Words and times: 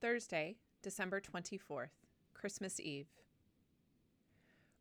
Thursday, 0.00 0.54
December 0.80 1.20
24th, 1.20 2.04
Christmas 2.32 2.78
Eve. 2.78 3.08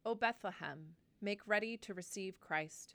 O 0.06 0.14
Bethlehem, 0.14 0.96
make 1.20 1.42
ready 1.48 1.76
to 1.78 1.96
receive 1.96 2.40
Christ, 2.40 2.94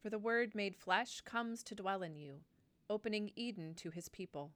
for 0.00 0.08
the 0.08 0.18
Word 0.18 0.54
made 0.54 0.76
flesh 0.76 1.20
comes 1.22 1.64
to 1.64 1.74
dwell 1.74 2.02
in 2.04 2.14
you, 2.14 2.42
opening 2.88 3.32
Eden 3.34 3.74
to 3.74 3.90
his 3.90 4.08
people. 4.08 4.52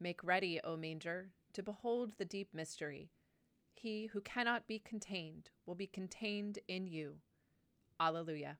Make 0.00 0.24
ready, 0.24 0.60
O 0.64 0.76
manger, 0.76 1.28
to 1.52 1.62
behold 1.62 2.14
the 2.18 2.24
deep 2.24 2.48
mystery. 2.52 3.10
He 3.72 4.06
who 4.06 4.20
cannot 4.20 4.66
be 4.66 4.80
contained 4.80 5.50
will 5.66 5.76
be 5.76 5.86
contained 5.86 6.58
in 6.66 6.88
you. 6.88 7.18
Alleluia. 8.00 8.56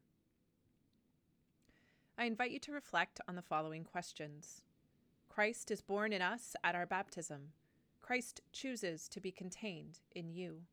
I 2.16 2.26
invite 2.26 2.52
you 2.52 2.60
to 2.60 2.72
reflect 2.72 3.20
on 3.26 3.34
the 3.34 3.42
following 3.42 3.82
questions. 3.82 4.62
Christ 5.28 5.72
is 5.72 5.80
born 5.80 6.12
in 6.12 6.22
us 6.22 6.54
at 6.62 6.76
our 6.76 6.86
baptism. 6.86 7.48
Christ 8.04 8.42
chooses 8.52 9.08
to 9.08 9.18
be 9.18 9.32
contained 9.32 10.00
in 10.14 10.28
you. 10.28 10.64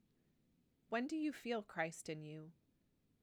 When 0.89 1.07
do 1.07 1.15
you 1.15 1.31
feel 1.31 1.61
Christ 1.61 2.09
in 2.09 2.25
you? 2.25 2.47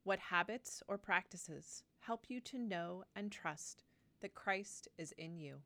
What 0.02 0.18
habits 0.18 0.82
or 0.88 0.96
practices 0.96 1.82
help 2.00 2.24
you 2.28 2.40
to 2.40 2.58
know 2.58 3.04
and 3.14 3.30
trust 3.30 3.84
that 4.22 4.34
Christ 4.34 4.88
is 4.96 5.12
in 5.18 5.36
you? 5.36 5.56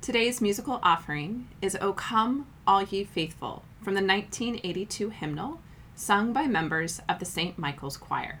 Today's 0.00 0.40
musical 0.40 0.80
offering 0.82 1.46
is 1.62 1.78
O 1.80 1.92
Come, 1.92 2.48
All 2.66 2.82
Ye 2.82 3.04
Faithful 3.04 3.62
from 3.80 3.94
the 3.94 4.02
1982 4.02 5.10
hymnal 5.10 5.60
sung 5.94 6.32
by 6.32 6.48
members 6.48 7.00
of 7.08 7.20
the 7.20 7.24
St. 7.24 7.56
Michael's 7.56 7.96
Choir. 7.96 8.40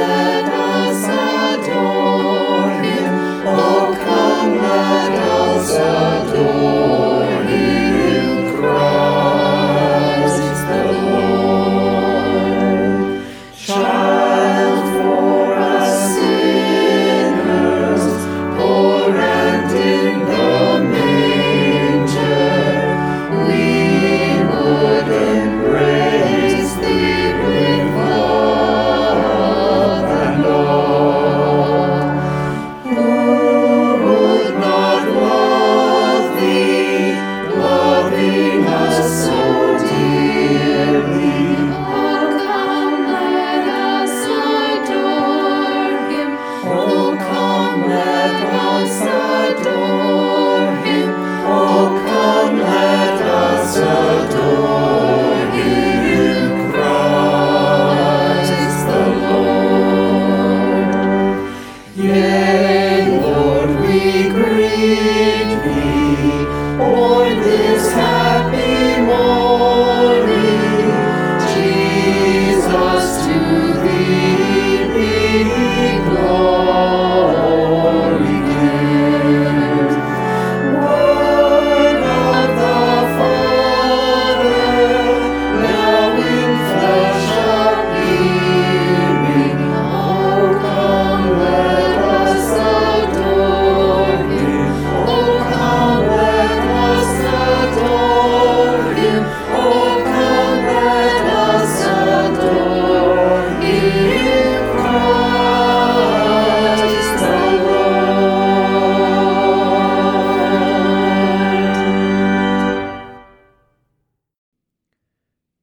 Lord. 76.13 76.80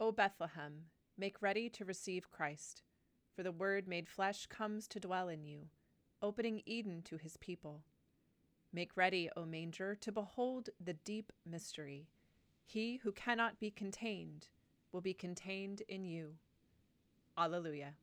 O 0.00 0.12
Bethlehem, 0.12 0.84
make 1.16 1.42
ready 1.42 1.68
to 1.70 1.84
receive 1.84 2.30
Christ, 2.30 2.82
for 3.34 3.42
the 3.42 3.50
Word 3.50 3.88
made 3.88 4.08
flesh 4.08 4.46
comes 4.46 4.86
to 4.88 5.00
dwell 5.00 5.28
in 5.28 5.44
you, 5.44 5.70
opening 6.22 6.62
Eden 6.66 7.02
to 7.02 7.16
his 7.16 7.36
people. 7.38 7.82
Make 8.72 8.96
ready, 8.96 9.28
O 9.36 9.44
manger, 9.44 9.96
to 9.96 10.12
behold 10.12 10.68
the 10.80 10.92
deep 10.92 11.32
mystery. 11.44 12.06
He 12.64 13.00
who 13.02 13.10
cannot 13.10 13.58
be 13.58 13.72
contained 13.72 14.46
will 14.92 15.00
be 15.00 15.14
contained 15.14 15.82
in 15.88 16.04
you. 16.04 16.34
Alleluia. 17.36 17.94